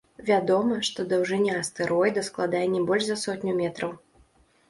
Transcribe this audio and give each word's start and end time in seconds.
Вядома, 0.27 0.75
што 0.87 1.03
даўжыня 1.11 1.57
астэроіда 1.63 2.23
складае 2.29 2.63
не 2.75 2.81
больш 2.87 3.03
за 3.09 3.17
сотню 3.25 3.51
метраў. 3.61 3.93